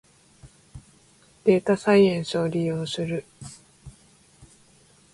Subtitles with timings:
[1.43, 3.23] データサイエンスを利用する